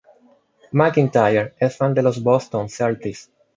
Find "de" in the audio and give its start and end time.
1.93-2.01